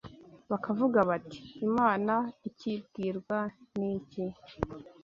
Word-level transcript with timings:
Bakavuga 0.51 0.99
bati: 1.09 1.39
“Imana 1.67 2.13
ikibwirwa 2.49 3.37
n’iki? 3.77 4.25